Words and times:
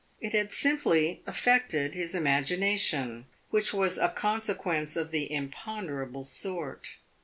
It 0.19 0.33
had 0.33 0.51
simply 0.51 1.21
affected 1.27 1.93
his 1.93 2.15
imagination, 2.15 3.27
which 3.51 3.71
was 3.71 3.99
a 3.99 4.09
consequence 4.09 4.95
of 4.97 5.11
the 5.11 5.31
imponderable 5.31 6.23
sort. 6.23 6.97